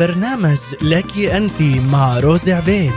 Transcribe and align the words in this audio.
برنامج 0.00 0.58
لك 0.82 1.18
أنت 1.18 1.62
مع 1.62 2.18
روز 2.18 2.48
عبيد. 2.48 2.92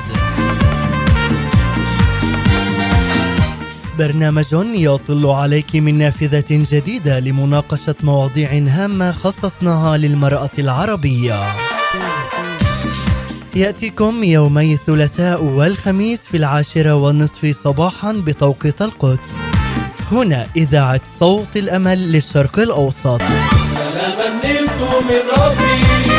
برنامج 4.00 4.46
يطل 4.75 5.25
عليك 5.25 5.75
من 5.75 5.97
نافذة 5.97 6.46
جديدة 6.50 7.20
لمناقشة 7.20 7.96
مواضيع 8.04 8.50
هامة 8.54 9.11
خصصناها 9.11 9.97
للمرأة 9.97 10.52
العربية. 10.60 11.43
يأتيكم 13.56 14.24
يومي 14.24 14.74
الثلاثاء 14.74 15.43
والخميس 15.43 16.21
في 16.28 16.38
العاشرة 16.38 16.96
والنصف 16.96 17.57
صباحا 17.64 18.11
بتوقيت 18.11 18.82
القدس. 18.82 19.32
هنا 20.11 20.47
إذاعة 20.56 21.01
صوت 21.20 21.57
الأمل 21.57 22.11
للشرق 22.11 22.60
الأوسط. 22.60 23.21
نلت 24.43 24.82
من 25.10 25.21
ربي. 25.38 26.13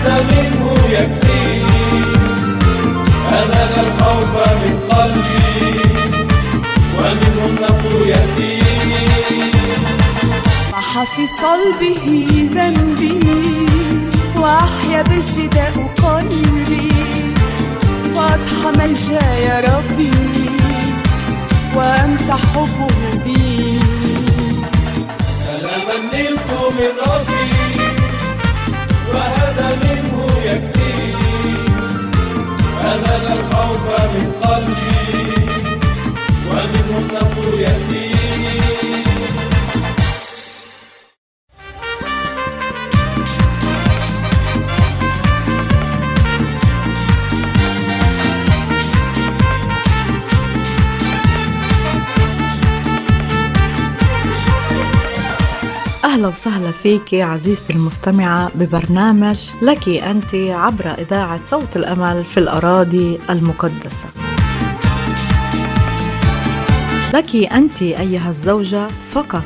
وهذا 0.00 0.22
منه 0.22 0.66
يكفيني 0.90 1.84
أزال 3.28 3.72
الخوف 3.86 4.34
من 4.60 4.74
قلبي. 4.90 5.80
ومنه 6.98 7.42
النصر 7.46 8.06
يأتيني 8.06 9.50
محى 10.72 11.04
في 11.16 11.24
صلبه 11.42 12.04
ذنبي 12.54 13.20
وأحيا 14.36 15.02
بالفداء 15.02 15.74
قلبي. 16.02 16.90
فأضحى 18.14 18.70
ملجأ 18.78 19.26
يا 19.34 19.56
ربي 19.60 20.10
وأمسح 21.74 22.40
حبه 22.54 22.98
دي 23.24 23.80
سلاما 25.44 25.96
نلت 26.12 26.50
من 26.76 26.92
ربي. 27.06 27.39
يكفيني 30.44 31.30
الخوف 33.32 33.84
من 34.14 34.32
قلبي 34.42 35.34
ومنه 36.48 36.98
النصر 36.98 37.60
يأتيني 37.60 38.79
أهلا 56.20 56.28
وسهلا 56.28 56.72
فيك 56.82 57.14
عزيزتي 57.14 57.72
المستمعة 57.72 58.50
ببرنامج 58.54 59.38
لك 59.62 59.88
أنت 59.88 60.34
عبر 60.34 60.86
إذاعة 60.98 61.40
صوت 61.46 61.76
الأمل 61.76 62.24
في 62.24 62.40
الأراضي 62.40 63.18
المقدسة. 63.30 64.04
لك 67.14 67.36
أنت 67.36 67.82
أيها 67.82 68.28
الزوجة 68.28 68.88
فقط. 69.10 69.44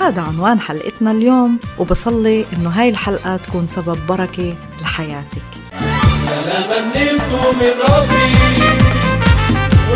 هذا 0.00 0.22
عنوان 0.22 0.60
حلقتنا 0.60 1.10
اليوم 1.10 1.58
وبصلي 1.78 2.44
إنه 2.52 2.70
هاي 2.70 2.88
الحلقة 2.88 3.36
تكون 3.36 3.66
سبب 3.66 3.98
بركة 4.08 4.54
لحياتك. 4.82 5.48
نلت 6.96 7.32
من 7.60 7.74
ربي 7.88 8.34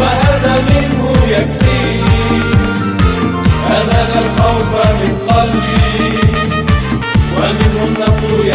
وهذا 0.00 0.64
منه 0.70 1.10
يكفيني 1.28 2.11
الخوف 4.24 4.70
من 5.00 5.12
قلبي 5.28 6.18
ومنه 7.36 7.84
النصر 7.88 8.54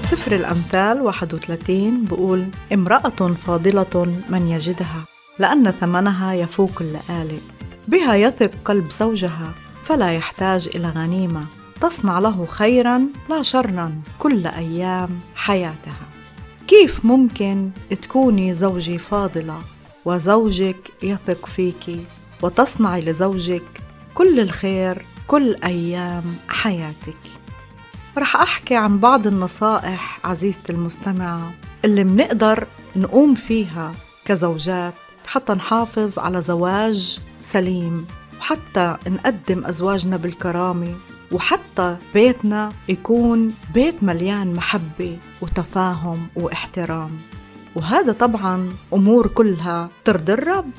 سفر 0.00 0.32
الأمثال 0.32 1.00
31 1.00 2.04
بقول 2.04 2.48
امرأة 2.72 3.34
فاضلة 3.46 4.22
من 4.28 4.48
يجدها 4.48 5.04
لأن 5.38 5.70
ثمنها 5.70 6.34
يفوق 6.34 6.72
اللآلئ 6.80 7.40
بها 7.88 8.14
يثق 8.14 8.50
قلب 8.64 8.90
زوجها 8.90 9.52
فلا 9.82 10.12
يحتاج 10.12 10.68
إلى 10.74 10.88
غنيمة. 10.88 11.44
تصنع 11.80 12.18
له 12.18 12.46
خيرا 12.46 13.06
لا 13.30 13.42
شرا 13.42 14.00
كل 14.18 14.46
أيام 14.46 15.20
حياتها. 15.34 16.06
كيف 16.66 17.04
ممكن 17.04 17.70
تكوني 18.02 18.54
زوجي 18.54 18.98
فاضلة 18.98 19.58
وزوجك 20.04 20.90
يثق 21.02 21.46
فيك؟ 21.46 22.00
وتصنعي 22.42 23.00
لزوجك 23.00 23.82
كل 24.14 24.40
الخير 24.40 25.06
كل 25.26 25.56
أيام 25.64 26.24
حياتك. 26.48 27.16
رح 28.18 28.36
أحكي 28.36 28.76
عن 28.76 28.98
بعض 28.98 29.26
النصائح 29.26 30.18
عزيزتي 30.24 30.72
المستمعة 30.72 31.52
اللي 31.84 32.04
منقدر 32.04 32.66
نقوم 32.96 33.34
فيها 33.34 33.94
كزوجات 34.24 34.94
حتى 35.26 35.52
نحافظ 35.52 36.18
على 36.18 36.40
زواج 36.40 37.20
سليم 37.40 38.06
وحتى 38.40 38.96
نقدم 39.06 39.64
أزواجنا 39.64 40.16
بالكرامة 40.16 40.94
وحتى 41.32 41.96
بيتنا 42.14 42.72
يكون 42.88 43.54
بيت 43.74 44.04
مليان 44.04 44.54
محبة 44.54 45.18
وتفاهم 45.40 46.26
واحترام. 46.36 47.10
وهذا 47.74 48.12
طبعا 48.12 48.72
أمور 48.92 49.26
كلها 49.26 49.88
ترضي 50.04 50.32
الرب. 50.32 50.70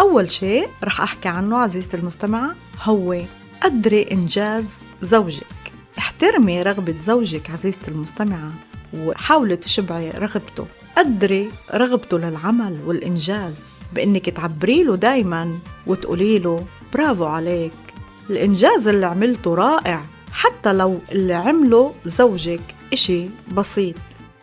أول 0.00 0.30
شيء 0.30 0.68
رح 0.84 1.00
أحكي 1.00 1.28
عنه 1.28 1.58
عزيزتي 1.58 1.96
المستمعة 1.96 2.54
هو 2.82 3.22
قدري 3.62 4.02
إنجاز 4.12 4.82
زوجك. 5.02 5.46
احترمي 5.98 6.62
رغبة 6.62 6.98
زوجك 6.98 7.50
عزيزتي 7.50 7.90
المستمعة 7.90 8.52
وحاولي 8.94 9.56
تشبعي 9.56 10.10
رغبته. 10.10 10.66
قدري 10.96 11.50
رغبته 11.74 12.18
للعمل 12.18 12.78
والإنجاز 12.86 13.68
بإنك 13.94 14.30
تعبري 14.30 14.82
له 14.82 14.96
دايما 14.96 15.58
وتقولي 15.86 16.38
له 16.38 16.64
برافو 16.94 17.24
عليك. 17.24 17.72
الإنجاز 18.30 18.88
اللي 18.88 19.06
عملته 19.06 19.54
رائع 19.54 20.04
حتى 20.32 20.72
لو 20.72 20.98
اللي 21.12 21.34
عمله 21.34 21.94
زوجك 22.04 22.60
إشي 22.92 23.26
بسيط. 23.52 23.96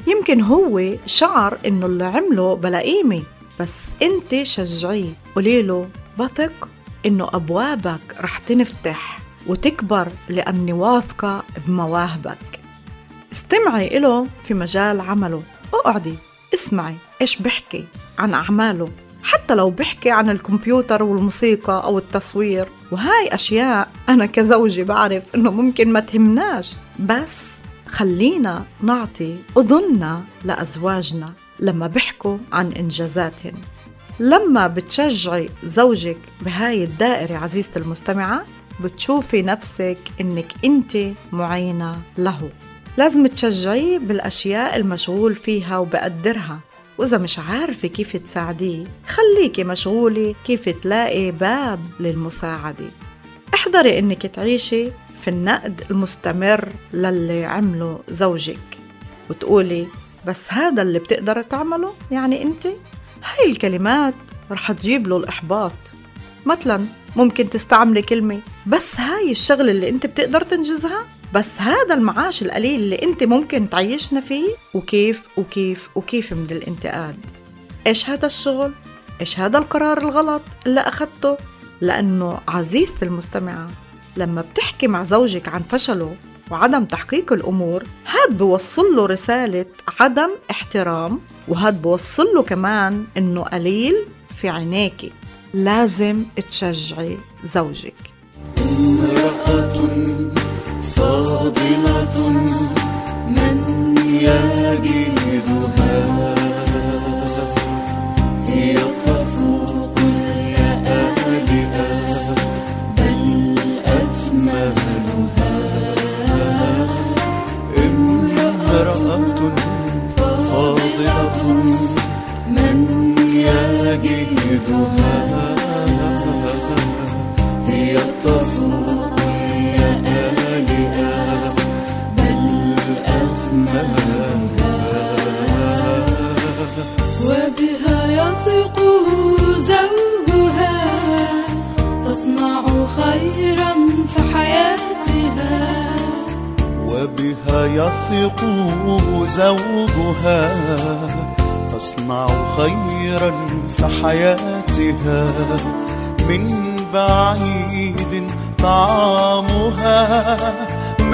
يمكن 0.08 0.42
هو 0.42 0.82
شعر 1.06 1.58
إنه 1.66 1.86
اللي 1.86 2.04
عمله 2.04 2.56
بلا 2.56 2.80
قيمة. 2.80 3.24
بس 3.60 3.96
انت 4.02 4.44
شجعيه 4.44 5.14
قولي 5.36 5.62
له 5.62 5.90
بثق 6.20 6.70
إنه 7.06 7.30
أبوابك 7.34 8.16
رح 8.22 8.38
تنفتح 8.38 9.20
وتكبر 9.48 10.12
لأني 10.30 10.74
واثقة 10.74 11.44
بمواهبك. 11.68 12.60
استمعي 13.32 14.00
له 14.00 14.28
في 14.44 14.54
مجال 14.54 15.02
عمله. 15.02 15.44
اقعدي 15.74 16.16
اسمعي 16.54 16.96
إيش 17.22 17.36
بحكي 17.36 17.86
عن 18.20 18.34
أعماله. 18.34 18.90
حتى 19.24 19.56
لو 19.56 19.70
بحكي 19.70 20.12
عن 20.12 20.30
الكمبيوتر 20.30 21.04
والموسيقى 21.04 21.84
أو 21.84 21.98
التصوير. 21.98 22.70
وهاي 22.92 23.28
أشياء 23.28 23.90
أنا 24.10 24.26
كزوجي 24.26 24.84
بعرف 24.84 25.36
إنه 25.36 25.52
ممكن 25.52 25.94
ما 25.94 26.00
تهمناش. 26.00 26.76
بس 27.00 27.54
خلينا 27.88 28.66
نعطي 28.82 29.36
أذننا 29.58 30.24
لأزواجنا. 30.44 31.34
لما 31.60 31.88
بيحكوا 31.88 32.38
عن 32.52 32.72
إنجازاتهن 32.72 33.54
لما 34.20 34.68
بتشجعي 34.68 35.50
زوجك 35.64 36.18
بهاي 36.42 36.84
الدائرة 36.84 37.38
عزيزتي 37.38 37.80
المستمعة 37.80 38.46
بتشوفي 38.84 39.42
نفسك 39.42 39.98
إنك 40.22 40.54
أنت 40.66 40.98
معينة 41.32 42.02
له. 42.18 42.50
لازم 42.98 43.28
تشجعيه 43.28 44.00
بالأشياء 44.00 44.76
المشغول 44.76 45.36
فيها 45.36 45.78
وبقدرها. 45.78 46.60
وإذا 46.98 47.18
مش 47.18 47.40
عارفة 47.40 47.88
كيف 47.88 48.18
تساعديه 48.18 48.84
خليكي 49.08 49.64
مشغولة 49.64 50.36
كيف 50.46 50.70
تلاقي 50.70 51.32
باب 51.32 51.80
للمساعدة. 52.00 52.90
احذري 53.54 54.00
إنك 54.00 54.26
تعيشي 54.26 54.90
في 55.20 55.28
النقد 55.28 55.84
المستمر 55.92 56.70
للي 56.94 57.46
عمله 57.46 58.00
زوجك. 58.10 58.60
وتقولي 59.30 59.88
بس 60.28 60.54
هذا 60.54 60.82
اللي 60.82 61.00
بتقدر 61.00 61.42
تعمله. 61.42 61.94
يعني 62.12 62.44
انت 62.44 62.68
هاي 63.24 63.52
الكلمات 63.52 64.16
رح 64.52 64.72
تجيب 64.72 65.08
له 65.08 65.18
الإحباط. 65.18 65.72
مثلا 66.46 66.86
ممكن 67.16 67.50
تستعملي 67.50 68.02
كلمة 68.02 68.40
بس 68.68 69.00
هاي 69.00 69.32
الشغلة 69.32 69.72
اللي 69.72 69.90
انت 69.90 70.06
بتقدر 70.06 70.42
تنجزها؟ 70.42 71.06
بس 71.34 71.62
هذا 71.62 71.94
المعاش 71.94 72.42
القليل 72.42 72.80
اللي 72.80 72.96
انت 73.04 73.24
ممكن 73.24 73.70
تعيشنا 73.70 74.22
فيه؟ 74.22 74.48
وكيف 74.74 75.28
وكيف 75.38 75.90
وكيف 75.96 76.34
من 76.34 76.48
الانتقاد؟ 76.52 77.18
إيش 77.88 78.10
هذا 78.10 78.26
الشغل؟ 78.26 78.72
إيش 79.22 79.40
هذا 79.40 79.58
القرار 79.58 79.98
الغلط 79.98 80.42
اللي 80.66 80.82
أخذته؟ 80.82 81.38
لأنه 81.82 82.40
عزيزتي 82.48 83.06
المستمعة 83.06 83.70
لما 84.18 84.42
بتحكي 84.42 84.88
مع 84.88 85.04
زوجك 85.04 85.48
عن 85.48 85.62
فشله 85.62 86.16
وعدم 86.52 86.86
تحقيق 86.86 87.34
الأمور 87.34 87.84
هاد 88.08 88.38
بوصل 88.38 88.96
له 88.96 89.06
رسالة 89.06 89.66
عدم 90.00 90.30
احترام 90.52 91.20
وهاد 91.48 91.82
بوصل 91.82 92.26
له 92.36 92.44
كمان 92.44 93.06
إنه 93.18 93.42
قليل 93.42 93.96
في 94.38 94.50
عينيك. 94.50 95.14
لازم 95.54 96.24
تشجعي 96.50 97.18
زوجك. 97.44 97.96
امرأة 98.58 99.74
فاضلة 100.96 102.30
من 103.30 103.58
يجدها. 104.22 105.16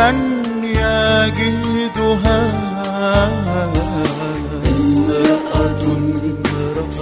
من 0.01 0.17
يجدها؟ 0.63 2.39
امرأة 4.71 5.85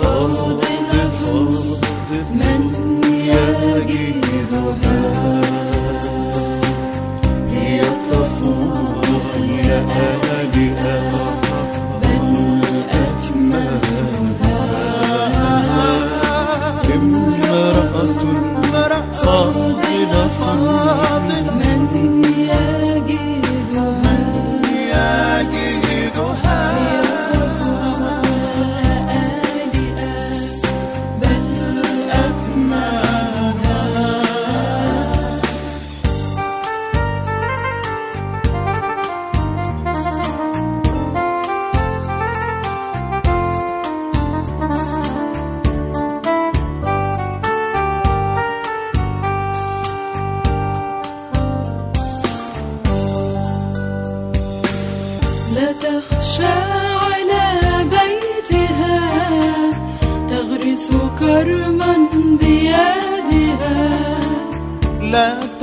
فاضلة 0.01 1.21
من 2.31 2.61
يجدها. 3.31 4.98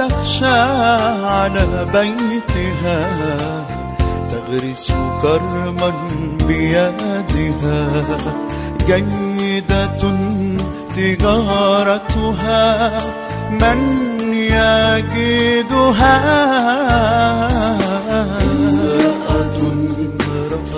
تخشى 0.09 0.61
على 1.27 1.87
بيتها 1.93 2.99
تغرس 4.31 4.93
كرما 5.23 5.91
بيدها. 6.49 7.89
جيدة 8.87 10.03
تجارتها 10.97 12.65
من 13.51 13.81
يجدها. 14.33 16.17
امرأة 18.43 19.61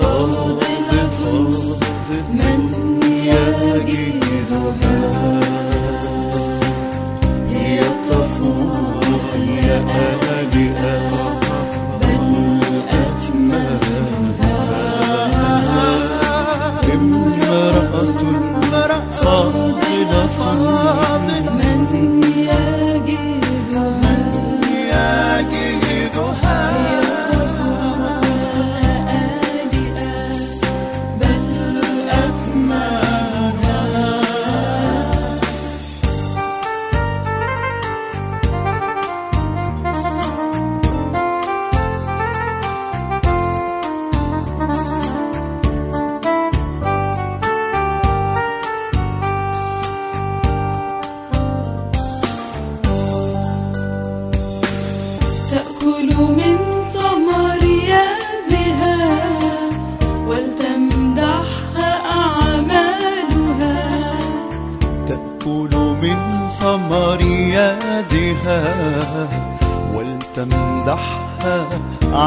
فاضلة 0.01 1.19
من 2.33 2.61
يجدها. 3.13 4.18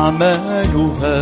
أعمالها 0.02 1.20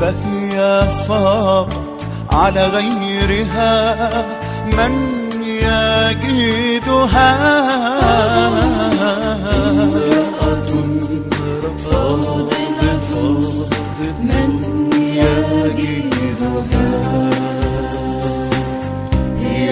فهي 0.00 0.88
فقط 1.08 2.06
على 2.30 2.66
غيرها. 2.66 4.08
من 4.66 4.92
يجدها 5.42 7.30
امرأة 9.70 10.70
فاضلة 11.90 13.10
من 14.22 14.50
يجدها 15.16 16.88
هي 19.40 19.68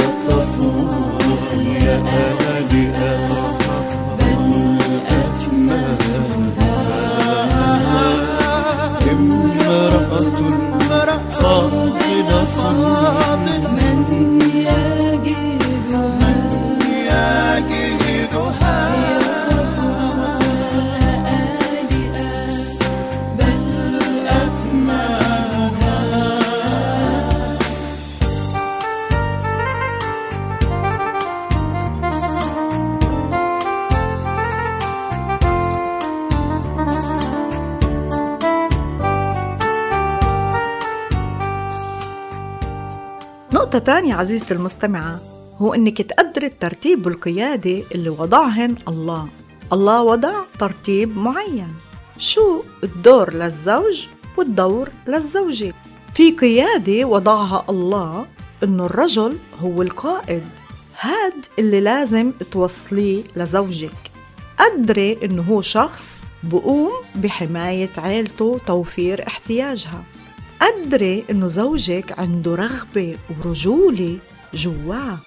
نقطة 43.76 43.92
تانية 43.92 44.14
عزيزتي 44.14 44.54
المستمعة 44.54 45.20
هو 45.58 45.74
أنك 45.74 46.02
تقدري 46.02 46.46
الترتيب 46.46 47.06
والقيادة 47.06 47.82
اللي 47.94 48.08
وضعهن 48.08 48.76
الله. 48.88 49.28
الله 49.72 50.02
وضع 50.02 50.42
ترتيب 50.58 51.18
معين. 51.18 51.74
شو 52.18 52.62
الدور 52.84 53.34
للزوج 53.34 54.06
والدور 54.36 54.88
للزوجة؟ 55.08 55.74
في 56.14 56.30
قيادة 56.30 57.04
وضعها 57.04 57.64
الله 57.70 58.26
أنه 58.62 58.84
الرجل 58.84 59.38
هو 59.60 59.82
القائد. 59.82 60.44
هاد 61.00 61.46
اللي 61.58 61.80
لازم 61.80 62.32
توصليه 62.50 63.24
لزوجك. 63.36 64.10
قدري 64.58 65.18
أنه 65.24 65.42
هو 65.42 65.60
شخص 65.60 66.24
بقوم 66.42 66.92
بحماية 67.14 67.90
عيلته 67.98 68.60
توفير 68.66 69.26
احتياجها. 69.26 70.02
قدري 70.60 71.24
إنه 71.30 71.46
زوجك 71.46 72.18
عنده 72.18 72.54
رغبة 72.54 73.16
ورجولة 73.30 74.18
جواه 74.54 75.18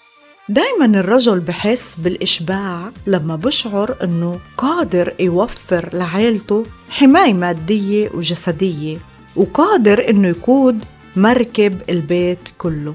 دايما 0.50 0.86
الرجل 0.86 1.40
بحس 1.40 1.96
بالإشباع 1.96 2.92
لما 3.08 3.36
بشعر 3.36 3.96
إنه 4.04 4.40
قادر 4.58 5.14
يوفر 5.20 5.90
لعيلته 5.94 6.66
حماية 6.90 7.34
مادية 7.34 8.10
وجسدية 8.14 8.98
وقادر 9.36 10.10
إنه 10.10 10.28
يقود 10.28 10.86
مركب 11.16 11.82
البيت 11.90 12.50
كله. 12.58 12.94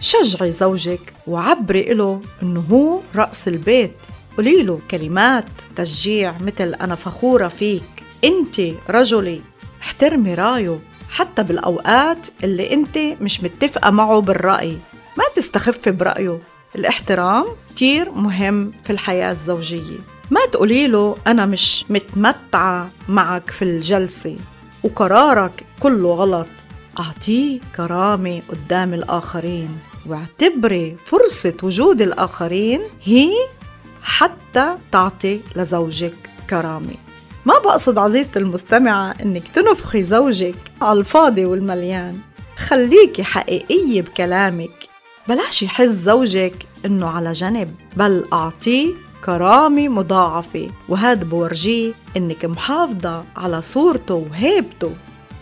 شجعي 0.00 0.50
زوجك 0.50 1.12
وعبري 1.26 1.82
له 1.82 2.22
إنه 2.42 2.64
هو 2.70 3.00
رأس 3.16 3.48
البيت. 3.48 3.96
قولي 4.36 4.62
له 4.62 4.80
كلمات 4.90 5.44
تشجيع 5.76 6.34
مثل 6.40 6.74
أنا 6.74 6.94
فخورة 6.94 7.48
فيك. 7.48 7.82
أنت 8.24 8.60
رجلي 8.90 9.40
احترمي 9.80 10.34
رأيه. 10.34 10.78
حتى 11.10 11.42
بالأوقات 11.42 12.28
اللي 12.44 12.72
أنت 12.72 12.98
مش 12.98 13.42
متفقة 13.42 13.90
معه 13.90 14.20
بالرأي. 14.20 14.78
ما 15.16 15.24
تستخفي 15.36 15.90
برأيه. 15.90 16.38
الاحترام 16.74 17.44
كتير 17.70 18.10
مهم 18.10 18.72
في 18.84 18.90
الحياة 18.90 19.30
الزوجية. 19.30 19.98
ما 20.30 20.40
تقولي 20.52 20.86
له 20.86 21.16
أنا 21.26 21.46
مش 21.46 21.84
متمتعة 21.90 22.90
معك 23.08 23.50
في 23.50 23.62
الجلسة. 23.62 24.36
وقرارك 24.82 25.64
كله 25.80 26.14
غلط. 26.14 26.46
أعطيه 26.98 27.60
كرامة 27.76 28.42
قدام 28.48 28.94
الآخرين. 28.94 29.78
واعتبري 30.06 30.96
فرصة 31.04 31.54
وجود 31.62 32.02
الآخرين 32.02 32.80
هي 33.04 33.32
حتى 34.02 34.74
تعطي 34.92 35.40
لزوجك 35.56 36.14
كرامة. 36.50 36.94
ما 37.46 37.58
بقصد 37.58 37.98
عزيزتي 37.98 38.38
المستمعة 38.38 39.14
إنك 39.22 39.48
تنفخي 39.48 40.02
زوجك 40.02 40.54
على 40.82 40.98
الفاضي 40.98 41.44
والمليان. 41.44 42.18
خليكي 42.56 43.24
حقيقية 43.24 44.02
بكلامك. 44.02 44.70
بلاش 45.28 45.62
يحس 45.62 45.88
زوجك 45.88 46.54
إنه 46.86 47.06
على 47.06 47.32
جنب 47.32 47.74
بل 47.96 48.24
أعطيه 48.32 48.94
كرامة 49.24 49.88
مضاعفة. 49.88 50.68
وهذا 50.88 51.24
بورجيه 51.24 51.92
إنك 52.16 52.44
محافظة 52.44 53.24
على 53.36 53.62
صورته 53.62 54.14
وهيبته. 54.14 54.90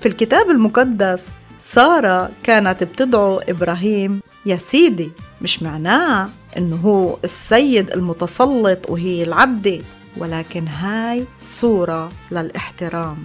في 0.00 0.08
الكتاب 0.08 0.50
المقدس 0.50 1.28
سارة 1.58 2.30
كانت 2.42 2.84
بتدعو 2.84 3.38
إبراهيم 3.48 4.20
يا 4.46 4.56
سيدي 4.56 5.10
مش 5.42 5.62
معناه 5.62 6.28
إنه 6.56 6.76
هو 6.76 7.18
السيد 7.24 7.90
المتسلط 7.90 8.90
وهي 8.90 9.22
العبدة. 9.22 9.78
ولكن 10.18 10.68
هاي 10.68 11.24
صورة 11.42 12.12
للاحترام. 12.30 13.16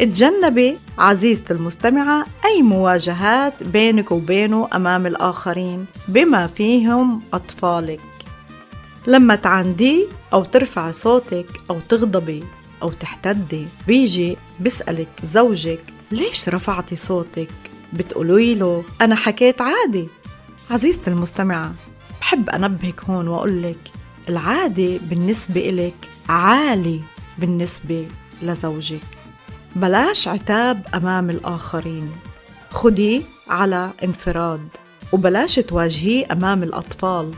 اتجنبي 0.00 0.78
عزيزتي 0.98 1.52
المستمعة 1.52 2.26
أي 2.44 2.62
مواجهات 2.62 3.64
بينك 3.64 4.10
وبينه 4.12 4.68
أمام 4.74 5.06
الآخرين 5.06 5.86
بما 6.08 6.46
فيهم 6.46 7.22
أطفالك. 7.32 8.00
لما 9.06 9.34
تعندي 9.34 10.06
أو 10.32 10.44
ترفعي 10.44 10.92
صوتك 10.92 11.46
أو 11.70 11.80
تغضبي 11.80 12.44
أو 12.82 12.90
تحتدي 12.92 13.66
بيجي 13.86 14.36
بيسألك 14.60 15.08
زوجك 15.22 15.80
ليش 16.10 16.48
رفعتي 16.48 16.96
صوتك؟ 16.96 17.48
بتقولي 17.92 18.54
له 18.54 18.84
أنا 19.00 19.14
حكيت 19.16 19.60
عادي. 19.60 20.08
عزيزتي 20.70 21.10
المستمعة 21.10 21.74
بحب 22.20 22.50
أنبهك 22.50 23.04
هون 23.04 23.28
وأقول 23.28 23.62
لك 23.62 23.78
العادي 24.28 24.98
بالنسبة 24.98 25.68
إلك 25.68 26.08
عالي 26.28 27.02
بالنسبة 27.38 28.06
لزوجك. 28.42 29.00
بلاش 29.76 30.28
عتاب 30.28 30.86
أمام 30.94 31.30
الآخرين. 31.30 32.12
خديه 32.70 33.22
على 33.48 33.90
انفراد 34.04 34.68
وبلاش 35.12 35.54
تواجهيه 35.54 36.26
أمام 36.32 36.62
الأطفال 36.62 37.30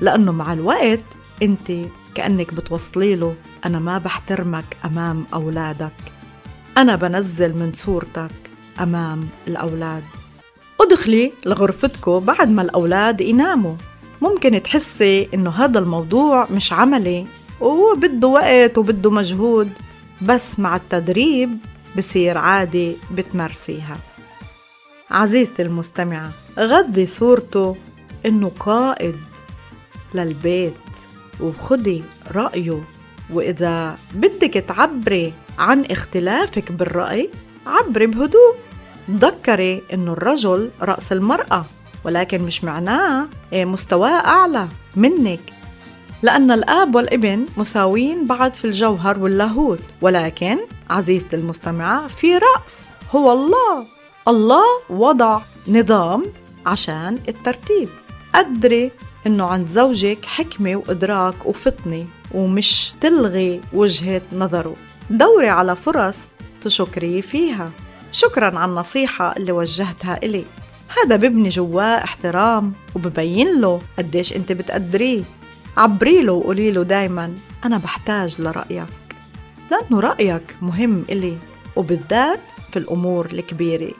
لأنه 0.00 0.32
مع 0.32 0.52
الوقت 0.52 1.04
أنت 1.42 1.72
كأنك 2.14 2.54
بتوصلي 2.54 3.14
له 3.14 3.34
أنا 3.64 3.78
ما 3.78 3.98
بحترمك 3.98 4.76
أمام 4.84 5.26
أولادك. 5.34 5.92
أنا 6.78 6.96
بنزل 6.96 7.56
من 7.56 7.72
صورتك 7.72 8.30
أمام 8.80 9.28
الأولاد. 9.48 10.04
ادخلي 10.80 11.32
لغرفتكم 11.46 12.18
بعد 12.20 12.50
ما 12.50 12.62
الأولاد 12.62 13.20
يناموا. 13.20 13.74
ممكن 14.22 14.62
تحسي 14.62 15.28
إنه 15.34 15.50
هذا 15.50 15.78
الموضوع 15.78 16.46
مش 16.50 16.72
عملي 16.72 17.26
وهو 17.60 17.94
بده 17.94 18.28
وقت 18.28 18.78
وبده 18.78 19.10
مجهود 19.10 19.72
بس 20.22 20.58
مع 20.58 20.76
التدريب 20.76 21.58
بصير 21.98 22.38
عادي 22.38 22.96
بتمارسيها. 23.10 23.98
عزيزتي 25.10 25.62
المستمعة 25.62 26.30
غذي 26.58 27.06
صورته 27.06 27.76
إنه 28.26 28.52
قائد 28.60 29.16
للبيت 30.14 30.74
وخدي 31.40 32.02
رأيه. 32.32 32.80
وإذا 33.32 33.98
بدك 34.14 34.54
تعبري 34.54 35.32
عن 35.58 35.84
اختلافك 35.84 36.72
بالرأي 36.72 37.30
عبري 37.66 38.06
بهدوء. 38.06 38.56
تذكري 39.20 39.82
إنه 39.92 40.12
الرجل 40.12 40.70
رأس 40.82 41.12
المرأة. 41.12 41.66
ولكن 42.04 42.42
مش 42.42 42.64
معناه 42.64 43.28
إيه 43.52 43.64
مستواه 43.64 44.26
أعلى 44.26 44.68
منك. 44.96 45.40
لأن 46.22 46.50
الآب 46.50 46.94
والابن 46.94 47.46
مساوين 47.56 48.26
بعض 48.26 48.54
في 48.54 48.64
الجوهر 48.64 49.18
واللاهوت 49.18 49.78
ولكن 50.00 50.58
عزيزتي 50.90 51.36
المستمعة 51.36 52.06
في 52.06 52.38
رأس. 52.38 52.90
هو 53.10 53.32
الله. 53.32 53.86
الله 54.28 54.64
وضع 54.90 55.40
نظام 55.68 56.26
عشان 56.66 57.18
الترتيب. 57.28 57.88
قدري 58.34 58.90
إنه 59.26 59.44
عند 59.44 59.68
زوجك 59.68 60.24
حكمة 60.24 60.76
وإدراك 60.76 61.46
وفطنة 61.46 62.06
ومش 62.34 62.94
تلغي 63.00 63.60
وجهة 63.72 64.22
نظره. 64.32 64.76
دوري 65.10 65.48
على 65.48 65.76
فرص 65.76 66.28
تشكريه 66.60 67.20
فيها. 67.20 67.70
شكرا 68.12 68.58
على 68.58 68.70
النصيحة 68.70 69.36
اللي 69.36 69.52
وجهتها 69.52 70.18
إلي. 70.22 70.44
هذا 70.88 71.16
ببني 71.16 71.48
جواه 71.48 72.04
احترام 72.04 72.72
وببين 72.94 73.60
له 73.60 73.80
قديش 73.98 74.32
انت 74.32 74.52
بتقدريه 74.52 75.22
عبري 75.76 76.22
له 76.22 76.32
وقولي 76.32 76.70
له 76.70 76.82
دايما 76.82 77.34
أنا 77.64 77.78
بحتاج 77.78 78.40
لرأيك 78.40 78.86
لأنه 79.70 80.00
رأيك 80.00 80.56
مهم 80.62 81.04
إلي 81.10 81.36
وبالذات 81.76 82.40
في 82.70 82.78
الأمور 82.78 83.26
الكبيرة. 83.26 83.92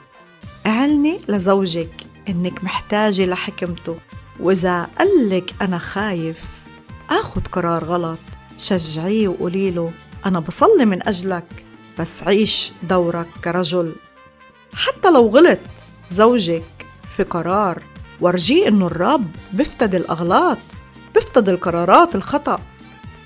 اعلني 0.65 1.21
لزوجك 1.27 1.89
إنك 2.29 2.63
محتاجة 2.63 3.25
لحكمته 3.25 3.95
وإذا 4.39 4.87
قلك 4.99 5.53
أنا 5.61 5.77
خايف 5.77 6.59
آخد 7.09 7.47
قرار 7.47 7.83
غلط. 7.83 8.19
شجعيه 8.57 9.27
وقولي 9.27 9.71
له 9.71 9.91
أنا 10.25 10.39
بصلي 10.39 10.85
من 10.85 11.07
أجلك 11.07 11.65
بس 11.99 12.23
عيش 12.23 12.71
دورك 12.83 13.27
كرجل. 13.43 13.95
حتى 14.73 15.11
لو 15.11 15.27
غلط 15.27 15.59
زوجك 16.09 16.63
في 17.17 17.23
قرار. 17.23 17.83
ورجيه 18.21 18.67
إنه 18.67 18.87
الرب 18.87 19.27
بيفتدي 19.53 19.97
الأغلاط 19.97 20.57
بيفتدي 21.15 21.51
القرارات 21.51 22.15
الخطأ. 22.15 22.59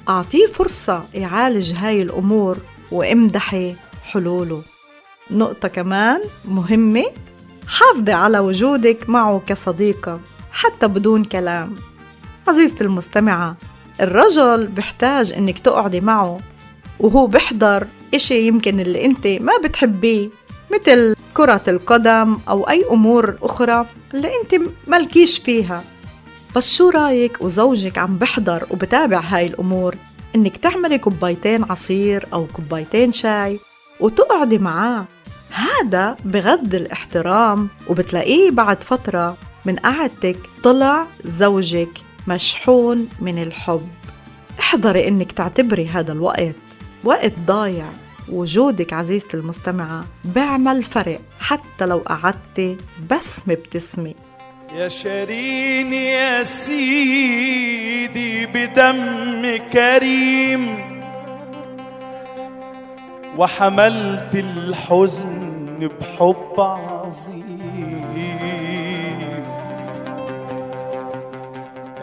أعطيه 0.10 0.48
فرصة 0.48 1.04
يعالج 1.14 1.74
هاي 1.74 2.02
الأمور 2.02 2.58
وامدحي 2.92 3.76
حلوله. 4.04 4.62
نقطة 5.32 5.68
كمان 5.68 6.22
مهمة 6.46 7.06
حافظي 7.68 8.12
على 8.12 8.40
وجودك 8.40 9.10
معه 9.10 9.42
كصديقة 9.48 10.20
حتى 10.52 10.88
بدون 10.88 11.24
كلام. 11.24 11.76
عزيزتي 12.48 12.84
المستمعة 12.84 13.56
الرجل 14.02 14.68
بحتاج 14.68 15.34
إنك 15.34 15.60
تقعدي 15.60 16.00
معه 16.00 16.40
وهو 17.00 17.28
بحضر 17.28 17.88
إشي 18.14 18.48
يمكن 18.48 18.80
اللي 18.80 19.06
أنت 19.06 19.28
ما 19.28 19.54
بتحبيه. 19.64 20.30
مثل 20.74 21.16
كرة 21.34 21.64
القدم 21.68 22.38
أو 22.50 22.70
أي 22.70 22.86
أمور 22.92 23.36
أخرى 23.42 23.86
اللي 24.14 24.32
أنت 24.42 24.62
مالكيش 24.88 25.38
فيها. 25.38 25.84
بس 26.56 26.76
شو 26.76 26.90
رأيك 26.90 27.42
وزوجك 27.42 27.98
عم 27.98 28.18
بحضر 28.18 28.64
وبتابع 28.72 29.20
هاي 29.20 29.48
الأمور؟ 29.48 29.96
إنك 30.36 30.58
تعملي 30.58 30.98
كوبايتين 30.98 31.64
عصير 31.64 32.26
أو 32.34 32.46
كوبايتين 32.54 33.12
شاي 33.12 33.60
وتقعدي 34.00 34.58
معاه. 34.58 35.06
هذا 35.50 36.18
بغض 36.26 36.76
الاحترام 36.76 37.70
وبتلاقيه 37.88 38.52
بعد 38.52 38.84
فترة 38.84 39.38
من 39.66 39.76
قعدتك 39.76 40.38
طلع 40.64 41.08
زوجك 41.26 41.90
مشحون 42.28 43.08
من 43.20 43.42
الحب. 43.42 43.88
احضري 44.60 45.08
إنك 45.08 45.32
تعتبري 45.32 45.88
هذا 45.88 46.14
الوقت 46.14 46.56
وقت 47.04 47.34
ضايع. 47.46 47.86
وجودك 48.30 48.94
عزيزتي 48.94 49.38
المستمعة 49.38 50.06
بيعمل 50.26 50.84
فرق 50.84 51.20
حتى 51.40 51.86
لو 51.86 51.98
قعدتي 51.98 52.78
بس 53.12 53.42
مبتسمي 53.48 54.16
يا 54.76 54.88
شيرين 54.88 55.94
يا 55.94 56.44
سيدي 56.44 58.46
بدم 58.46 59.58
كريم 59.74 60.94
وحملت 63.38 64.36
الحزن 64.36 65.90
بحب 66.02 66.60
عظيم. 66.60 67.53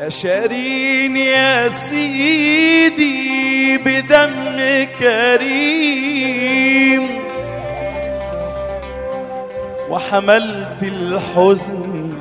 يا 0.00 0.08
شيرين 0.08 1.16
يا 1.16 1.68
سيدي 1.68 3.78
بدم 3.78 4.86
كريم. 5.00 7.02
وحملت 9.90 10.82
الحزن 10.82 12.12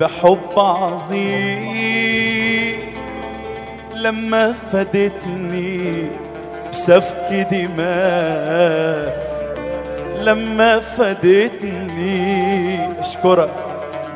بحب 0.00 0.58
عظيم. 0.58 1.66
لما 3.94 4.54
فدتني 4.72 6.10
بسفك 6.70 7.46
دماء. 7.50 9.26
لما 10.20 10.80
فدتني 10.80 12.20
أشكرك 13.00 13.50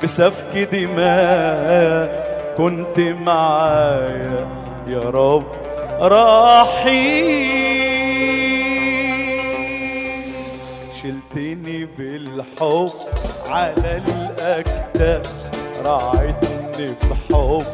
بسفك 0.02 0.68
دماء. 0.72 2.29
كنت 2.60 3.00
معايا 3.00 4.48
يا 4.86 5.00
رب 5.00 5.44
رحيم. 6.00 7.50
شلتني 11.02 11.84
بالحب 11.98 12.90
على 13.48 14.02
الأكتاف 14.06 15.26
راعتني 15.84 16.94
بحب 17.10 17.64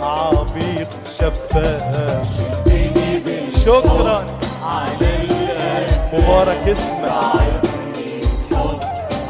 عميق 0.00 0.88
شفاف. 1.18 2.36
شلتني 2.36 3.20
بالحب 3.24 3.58
شكرا. 3.64 4.24
على 4.62 5.08
الأكتاف 5.24 6.14
مبارك 6.14 6.68
اسمك. 6.68 7.12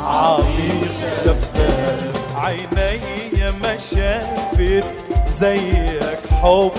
عميق 0.05 1.11
شفاف. 1.25 2.15
عيني 2.37 3.15
ما 3.63 3.79
شافت 3.79 4.85
زيك 5.39 6.19
حب 6.43 6.71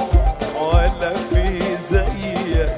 ولا 0.61 1.13
في 1.29 1.59
زيك 1.89 2.69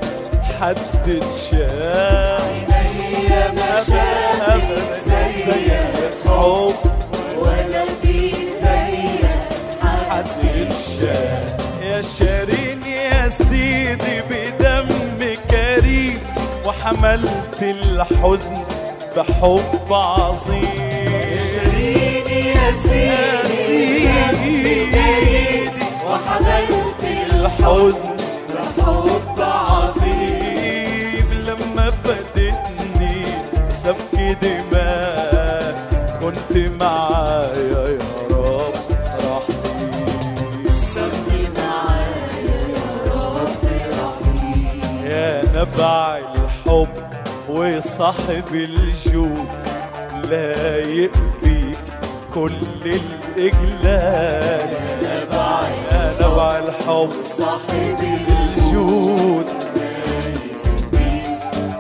حد 0.62 0.77
اتشاف 1.07 2.41
عيني 2.72 3.29
ما 3.55 3.84
شافت 3.88 5.07
زيك 5.07 6.01
حب 6.25 6.74
ولا 7.38 7.86
في 8.01 8.31
زيك 8.62 9.29
حد 10.10 10.25
اتشاف 10.57 11.46
يا 11.84 12.01
شيرين 12.01 12.84
يا 12.86 13.29
سيدي 13.29 14.22
بدم 14.29 14.88
كريم 15.51 16.19
وحملت 16.65 17.62
الحزن 17.62 18.57
بحب 19.17 19.93
عظيم 19.93 21.29
شيرين 21.53 22.27
يا 22.46 22.74
سيدي 22.84 23.37
وحملت 26.47 27.03
الحزن 27.03 28.09
الحب 28.49 29.39
عظيم. 29.41 31.27
لما 31.47 31.91
فدتني 32.03 33.25
سفك 33.73 34.15
دماء 34.41 35.75
كنت 36.21 36.53
معايا 36.79 37.83
يا 37.88 37.99
رب 38.31 38.73
رحيم. 39.23 40.65
يا 45.05 45.43
نبع 45.55 46.17
الحب 46.17 46.93
وصاحب 47.49 48.49
الجود 48.53 49.47
لا 50.29 50.77
يقبيك 50.77 51.77
كل 52.33 52.62
الإجلال. 52.86 54.69
يا 55.03 55.23
نبع 55.23 55.60
الحب 55.67 55.96
صاحب 57.38 58.00
الجود. 58.30 59.45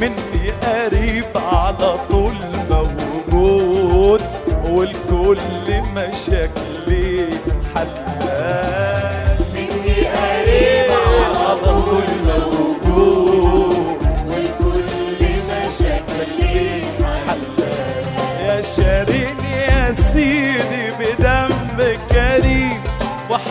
مني 0.00 0.50
قريب 0.50 1.24
على 1.34 1.90
طول 2.10 2.34
موجود 2.70 4.20
والكل 4.64 5.38
مشاكلي 5.94 6.69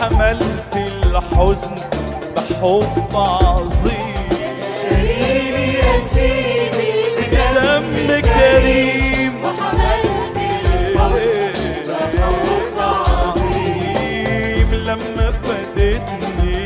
وحملت 0.00 0.76
الحزن 0.76 1.74
بحب 2.36 3.16
عظيم. 3.16 4.28
شريني 4.80 5.74
يا 5.74 5.94
سيدي 6.14 6.92
بدم 7.32 8.20
كريم. 8.20 9.34
وحملت 9.44 10.36
الحزن 10.64 11.58
بحب 11.88 12.78
عظيم. 12.78 14.68
لما 14.74 15.26
فدتني 15.30 16.56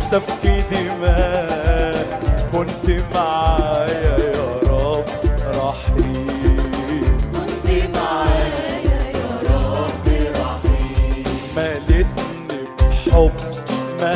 سفك 0.00 0.44
دماء 0.70 2.06
كنت 2.52 2.86
معايا. 3.14 4.23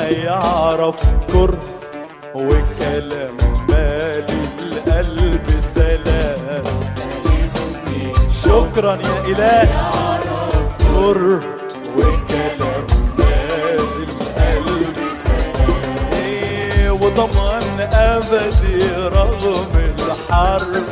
ما 0.09 0.15
يعرف 0.15 1.01
كره 1.33 1.59
وكلام 2.35 3.37
مالي 3.69 4.41
القلب 4.63 5.61
سلام. 5.61 6.65
شكرا 8.45 8.95
يا 8.95 9.19
إله. 9.29 9.69
كره 10.79 11.43
وكلام 11.97 12.87
مالي 13.19 14.05
القلب 14.09 14.97
سلام. 15.25 17.03
وضمان 17.03 17.81
أبدي 17.93 18.79
رغم 19.13 19.73
الحرب 19.77 20.85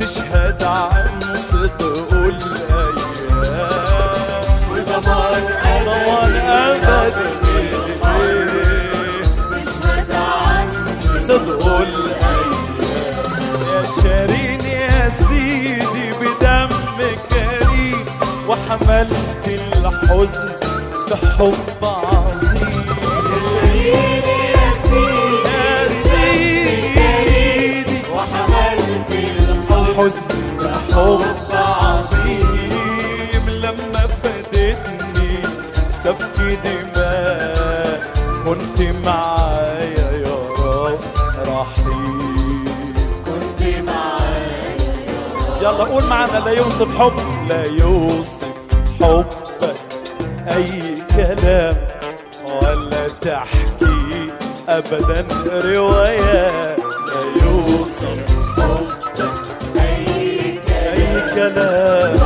تشهد 0.00 0.62
عن 0.62 1.20
صدق 1.50 2.12
الأيام. 2.12 2.96
وضمان 4.70 5.44
ضمان 5.84 6.34
أبدي 6.36 7.51
يا 14.04 14.26
شيرين 14.26 14.60
يا 14.60 15.08
سيدي 15.08 16.06
بدم 16.20 16.70
كريم 17.30 18.04
وحملت 18.48 19.46
الحزن 19.46 20.48
بحب 21.10 21.82
عظيم. 21.82 22.86
شريني 23.52 24.38
يا 24.54 24.68
سيدي 24.84 25.36
يا 25.48 25.74
سيدي 26.04 28.00
وحملت 28.14 29.10
الحزن 29.70 30.26
بحب 30.60 31.22
عظيم. 31.52 33.44
لما 33.62 34.04
فدتني 34.22 35.32
سفك 36.02 36.36
دماء 36.64 37.11
يلا 45.82 45.90
قول 45.94 46.04
معنا 46.04 46.38
لا 46.44 46.50
يوصف 46.50 46.98
حب 46.98 47.12
لا 47.48 47.64
يوصف 47.64 48.46
حبك 49.00 49.76
أي 50.48 51.02
كلام 51.16 51.76
ولا 52.44 53.08
تحكي 53.20 54.30
ابدا 54.68 55.26
روايات 55.64 56.78
لا 56.78 57.44
يوصف 57.46 58.18
حبك 58.56 59.22
أي 59.76 60.58
اي 60.92 61.34
كلام 61.34 62.18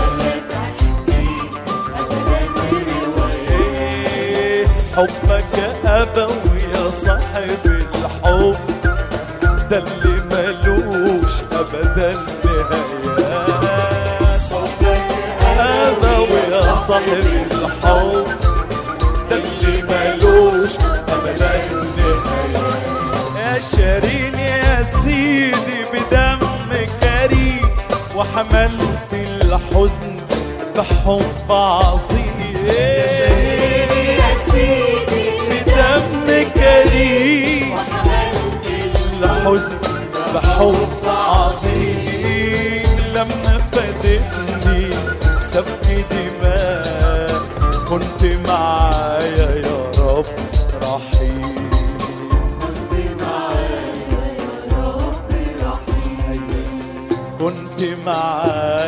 إيه، 3.48 4.66
حبك 4.96 5.58
أبوي 5.84 6.60
يا 6.74 6.90
صاحب 6.90 7.66
الحب. 7.66 8.56
ده 9.70 9.78
اللي 9.78 10.22
ملوش 10.32 11.32
ابدا 11.52 12.12
نهايات 12.44 13.05
صاحب 16.88 17.26
الحب. 17.50 18.26
ده 19.30 19.36
اللي 19.36 19.82
ملوش 19.82 20.70
ابدا 21.08 21.52
نهايات 21.96 22.84
يا 23.36 23.58
شيرين 23.58 24.34
يا 24.34 24.82
سيدي 24.82 25.78
بدم 25.92 26.38
كريم 27.00 27.68
وحملت 28.16 29.12
الحزن 29.12 30.16
بحب 30.76 31.52
عظيم. 31.52 32.66
يا 32.66 33.06
شيرين 33.16 33.92
يا 34.20 34.30
سيدي 34.50 35.24
بدم 35.50 36.26
كريم 36.54 37.74
الحزن 39.22 39.74
بحب 40.34 41.04
عظيم. 41.06 42.86
لما 43.14 43.60
فادتني 43.72 44.82
سفك 45.40 45.86
دماء 46.10 46.35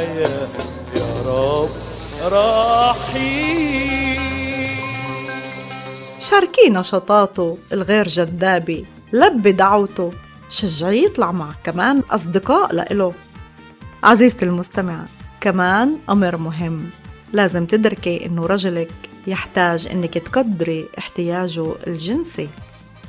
معايا 0.09 0.49
يا 0.97 1.23
رب 1.27 1.71
رحيم. 2.33 4.19
شاركيه 6.19 6.71
نشاطاته 6.71 7.59
الغير 7.73 8.09
جذابة 8.09 8.85
لبي 9.13 9.53
دعوته 9.53 10.13
شجعيه 10.51 11.05
يطلع 11.05 11.33
مع 11.33 11.55
كمان 11.65 12.01
أصدقاء 12.11 12.75
لإله 12.75 13.13
عزيزتي 14.03 14.45
المستمعة 14.45 15.07
كمان 15.41 15.99
أمر 16.11 16.37
مهم 16.37 16.91
لازم 17.33 17.67
تدركي 17.67 18.27
إنه 18.27 18.47
رجلك 18.47 18.91
يحتاج 19.27 19.89
إنك 19.93 20.19
تقدري 20.19 20.89
احتياجه 20.99 21.73
الجنسي. 21.87 22.49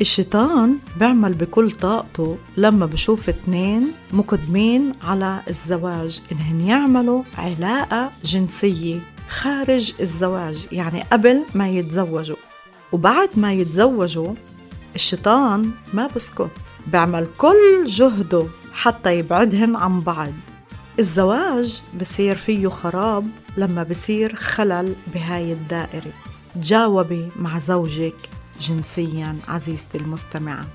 الشيطان 0.02 0.78
بيعمل 1.00 1.34
بكل 1.34 1.72
طاقته 1.72 2.38
لما 2.58 2.86
بشوف 2.86 3.30
اتنين 3.30 3.92
مقدمين 4.14 4.94
على 5.02 5.40
الزواج 5.50 6.22
إنهن 6.32 6.62
يعملوا 6.62 7.24
علاقة 7.38 8.12
جنسية 8.24 9.00
خارج 9.30 9.94
الزواج 10.02 10.68
يعني 10.72 11.02
قبل 11.02 11.44
ما 11.56 11.70
يتزوجوا. 11.70 12.36
وبعد 12.92 13.30
ما 13.36 13.54
يتزوجوا 13.54 14.34
الشيطان 14.96 15.72
ما 15.94 16.08
بسكت 16.16 16.52
بيعمل 16.88 17.28
كل 17.38 17.86
جهده 17.86 18.48
حتى 18.74 19.20
يبعدهن 19.20 19.76
عن 19.76 20.02
بعض. 20.02 20.34
الزواج 21.00 21.82
بصير 22.02 22.36
فيه 22.36 22.68
خراب 22.68 23.28
لما 23.58 23.84
بصير 23.84 24.36
خلل 24.36 24.96
بهاي 25.14 25.54
الدائرة. 25.54 26.12
تجاوبي 26.56 27.30
مع 27.36 27.60
زوجك. 27.60 28.30
جنسيا 28.60 29.38
عزيزتي 29.48 29.98
المستمعة 29.98 30.68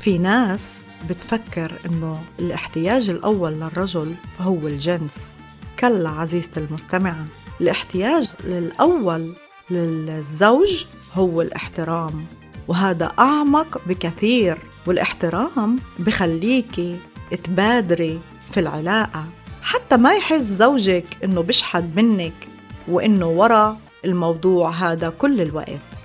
في 0.00 0.18
ناس 0.18 0.88
بتفكر 1.08 1.72
إنه 1.86 2.22
الاحتياج 2.38 3.10
الأول 3.10 3.52
للرجل 3.52 4.14
هو 4.40 4.68
الجنس. 4.68 5.36
كلا 5.78 6.10
عزيزتي 6.10 6.60
المستمعة 6.60 7.26
الاحتياج 7.60 8.30
الأول 8.44 9.34
للزوج 9.70 10.84
هو 11.14 11.42
الاحترام 11.42 12.26
وهذا 12.68 13.12
أعمق 13.18 13.80
بكثير 13.86 14.58
والاحترام 14.86 15.78
بخليكي 15.98 16.96
تبادري 17.44 18.20
في 18.50 18.60
العلاقة. 18.60 19.24
حتى 19.62 19.96
ما 19.96 20.12
يحس 20.12 20.42
زوجك 20.42 21.04
إنه 21.24 21.40
بيشحد 21.40 21.96
منك 22.00 22.48
وإنه 22.88 23.26
ورا 23.28 23.78
الموضوع 24.04 24.70
هذا 24.70 25.08
كل 25.08 25.40
الوقت. 25.40 25.95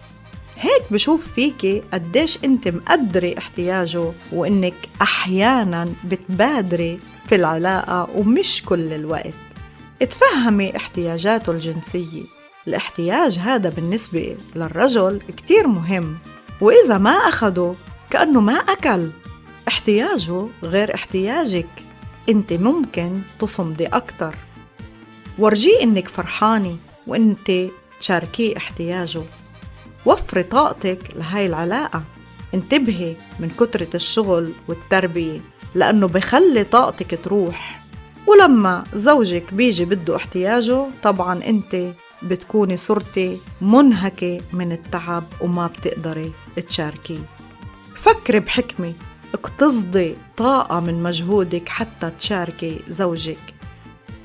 هيك 0.62 0.84
بشوف 0.92 1.32
فيكي 1.32 1.84
قديش 1.94 2.40
انت 2.44 2.68
مقدري 2.68 3.38
احتياجه 3.38 4.12
وانك 4.32 4.74
أحيانا 5.02 5.94
بتبادري 6.04 7.00
في 7.28 7.36
العلاقة 7.36 8.08
ومش 8.16 8.64
كل 8.66 8.94
الوقت. 8.94 9.34
اتفهمي 10.02 10.78
احتياجاته 10.78 11.52
الجنسية. 11.52 12.24
الاحتياج 12.68 13.40
هذا 13.40 13.70
بالنسبة 13.70 14.38
للرجل 14.56 15.22
كتير 15.38 15.68
مهم 15.68 16.18
وإذا 16.62 16.98
ما 16.98 17.12
أخده 17.12 17.74
كأنه 18.10 18.42
ما 18.42 18.54
أكل. 18.54 19.10
احتياجه 19.68 20.48
غير 20.64 20.96
احتياجك. 20.96 21.70
انت 22.30 22.54
ممكن 22.54 23.22
تصمدي 23.40 23.88
أكتر. 23.88 24.36
ورجيه 25.40 25.82
إنك 25.84 26.08
فرحانة 26.08 26.78
وإنت 27.08 27.52
تشاركيه 28.00 28.58
احتياجه. 28.58 29.22
وفري 30.06 30.44
طاقتك 30.44 31.00
لهاي 31.16 31.46
العلاقة. 31.46 32.04
انتبهي 32.54 33.16
من 33.40 33.50
كترة 33.50 33.88
الشغل 33.96 34.54
والتربية 34.68 35.40
لأنه 35.76 36.08
بخلي 36.08 36.64
طاقتك 36.64 37.20
تروح. 37.24 37.82
ولما 38.28 38.84
زوجك 38.94 39.54
بيجي 39.54 39.86
بده 39.86 40.16
احتياجه 40.16 40.86
طبعا 41.04 41.44
أنت 41.48 41.94
بتكوني 42.24 42.78
صرتي 42.78 43.38
منهكة 43.62 44.42
من 44.54 44.72
التعب 44.72 45.24
وما 45.42 45.68
بتقدري 45.68 46.32
تشاركيه. 46.68 47.20
فكري 47.96 48.40
بحكمة 48.40 48.94
اقتصدي 49.34 50.16
طاقة 50.38 50.80
من 50.80 51.04
مجهودك 51.04 51.70
حتى 51.70 52.10
تشاركي 52.10 52.80
زوجك. 52.88 53.54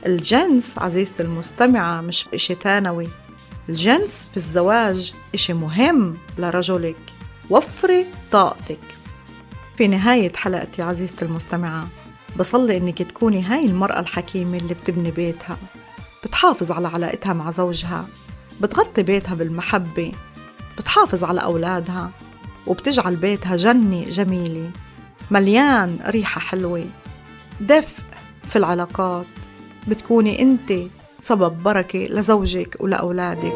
الجنس 0.07 0.79
عزيزتي 0.79 1.23
المستمعة 1.23 2.01
مش 2.01 2.29
إشي 2.35 2.55
ثانوي. 2.55 3.09
الجنس 3.69 4.29
في 4.31 4.37
الزواج 4.37 5.15
إشي 5.35 5.53
مهم 5.53 6.17
لرجلك. 6.39 6.97
وفري 7.51 8.07
طاقتك. 8.33 8.79
في 9.77 9.89
نهاية 9.89 10.33
حلقتي 10.33 10.83
عزيزتي 10.83 11.25
المستمعة 11.25 11.89
بصلي 12.37 12.77
إنك 12.77 13.03
تكوني 13.03 13.43
هاي 13.43 13.65
المرأة 13.65 14.01
الحكيمة 14.01 14.57
اللي 14.59 14.75
بتبني 14.75 15.11
بيتها. 15.11 15.57
بتحافظ 16.25 16.73
على 16.73 16.89
علاقتها 16.89 17.33
مع 17.33 17.51
زوجها. 17.51 18.07
بتغطي 18.61 19.03
بيتها 19.03 19.35
بالمحبة. 19.35 20.13
بتحافظ 20.79 21.25
على 21.25 21.43
أولادها. 21.43 22.11
وبتجعل 22.67 23.17
بيتها 23.17 23.57
جنة 23.57 24.05
جميلة. 24.05 24.71
مليان 25.31 25.99
ريحة 26.07 26.41
حلوة. 26.41 26.87
دفء 27.61 28.03
في 28.49 28.57
العلاقات. 28.57 29.27
بتكوني 29.89 30.43
أنت 30.43 30.73
سبب 31.19 31.63
بركة 31.63 31.99
لزوجك 31.99 32.77
ولأولادك. 32.81 33.53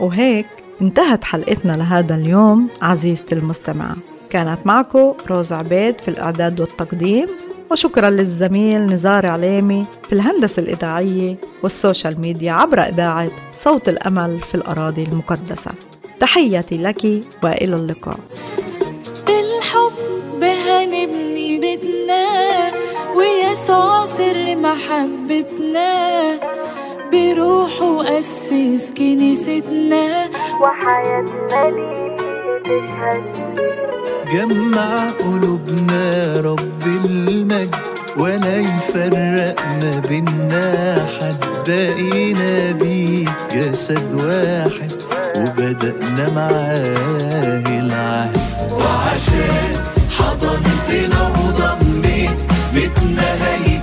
وهيك 0.00 0.46
انتهت 0.80 1.24
حلقتنا 1.24 1.72
لهذا 1.72 2.14
اليوم 2.14 2.68
عزيزتي 2.82 3.34
المستمعة. 3.34 3.96
كانت 4.30 4.58
معكم 4.64 5.14
روز 5.30 5.52
عبيد 5.52 6.00
في 6.00 6.08
الإعداد 6.08 6.60
والتقديم 6.60 7.26
وشكرا 7.70 8.10
للزميل 8.10 8.86
نزار 8.86 9.26
عليمي 9.26 9.86
في 10.06 10.12
الهندسة 10.12 10.62
الإذاعية 10.62 11.36
والسوشيال 11.62 12.20
ميديا 12.20 12.52
عبر 12.52 12.80
إذاعة 12.80 13.30
صوت 13.54 13.88
الأمل 13.88 14.40
في 14.40 14.54
الأراضي 14.54 15.02
المقدسة. 15.02 15.70
تحياتي 16.20 16.76
لك 16.76 17.04
وإلى 17.42 17.76
اللقاء. 17.76 18.18
ويسوع 23.16 24.04
سر 24.04 24.56
محبتنا 24.56 25.90
بروحه 27.12 28.18
أسس 28.18 28.92
كنيستنا 28.96 30.28
وحياتنا 30.62 31.70
ليه 31.76 32.16
تشهد 32.64 33.24
جمع 34.32 35.10
قلوبنا 35.10 36.40
رب 36.40 36.82
المجد 37.04 37.74
ولا 38.18 38.56
يفرق 38.56 39.56
ما 39.80 40.02
بينا 40.08 41.06
حد. 41.20 41.36
بقينا 41.66 42.72
بيه 42.72 43.28
جسد 43.52 44.14
واحد 44.14 44.92
وبدأنا 45.36 46.30
معاه 46.34 47.62
العهد. 47.80 48.36
وعشان 48.72 49.72
حضنتنا 50.18 51.32
وضميت 51.38 52.55
بيتنا 52.76 53.28
هيكون 53.44 53.75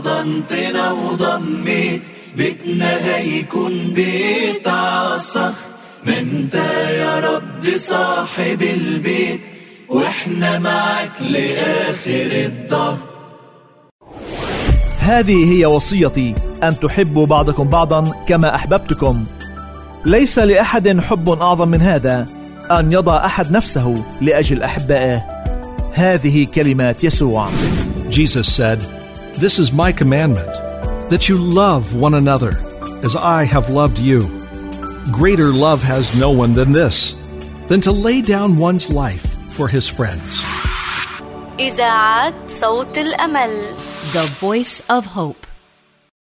حضنتنا 0.00 0.92
وضميت 0.92 2.02
بيتنا 2.36 3.16
هيكون 3.16 3.92
بيت 3.94 4.68
عالصخر 4.68 5.52
ما 6.06 6.18
انت 6.18 6.54
يا 6.90 7.20
رب 7.20 7.76
صاحب 7.76 8.62
البيت 8.62 9.40
وإحنا 9.88 10.58
معاك 10.58 11.22
لآخر 11.22 12.30
الظهر 12.32 12.98
هذه 15.00 15.52
هي 15.52 15.66
وصيتي 15.66 16.34
أن 16.62 16.80
تحبوا 16.80 17.26
بعضكم 17.26 17.68
بعضا 17.68 18.12
كما 18.28 18.54
أحببتكم. 18.54 19.24
ليس 20.06 20.38
لأحد 20.38 21.00
حب 21.00 21.28
أعظم 21.28 21.68
من 21.68 21.80
هذا 21.80 22.26
أن 22.70 22.92
يضع 22.92 23.24
أحد 23.24 23.52
نفسه 23.52 24.04
لأجل 24.20 24.62
أحبائه. 24.62 25.22
هذه 25.92 26.46
كلمات 26.54 27.04
يسوع. 27.04 27.48
Jesus 28.10 28.48
said, 28.56 28.99
This 29.39 29.59
is 29.59 29.71
my 29.71 29.91
commandment, 29.91 30.53
that 31.09 31.27
you 31.29 31.37
love 31.37 31.95
one 31.95 32.13
another 32.13 32.53
as 33.03 33.15
I 33.15 33.43
have 33.43 33.69
loved 33.69 33.99
you. 33.99 34.21
Greater 35.11 35.49
love 35.51 35.83
has 35.83 36.17
no 36.19 36.31
one 36.31 36.53
than 36.53 36.71
this, 36.71 37.13
than 37.67 37.81
to 37.81 37.91
lay 37.91 38.21
down 38.21 38.57
one's 38.57 38.89
life 38.89 39.25
for 39.53 39.67
his 39.67 39.87
friends. 39.87 40.43
إذاعة 41.59 42.33
صوت 42.47 42.97
الأمل 42.97 43.51
The 44.13 44.27
Voice 44.39 44.81
of 44.89 45.05
Hope 45.05 45.45